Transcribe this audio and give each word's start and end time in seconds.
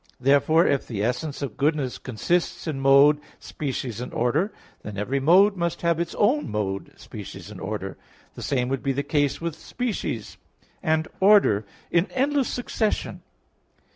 Therefore 0.19 0.65
if 0.65 0.87
the 0.87 1.03
essence 1.03 1.43
of 1.43 1.57
goodness 1.57 1.99
consists 1.99 2.65
in 2.65 2.79
mode, 2.79 3.21
species 3.37 4.01
and 4.01 4.11
order, 4.11 4.51
then 4.81 4.97
every 4.97 5.19
mode 5.19 5.55
must 5.55 5.83
have 5.83 5.99
its 5.99 6.15
own 6.15 6.49
mode, 6.49 6.91
species 6.99 7.51
and 7.51 7.61
order. 7.61 7.97
The 8.33 8.41
same 8.41 8.67
would 8.69 8.81
be 8.81 8.93
the 8.93 9.03
case 9.03 9.39
with 9.39 9.55
species 9.55 10.37
and 10.81 11.07
order 11.19 11.67
in 11.91 12.09
endless 12.09 12.47
succession. 12.47 13.21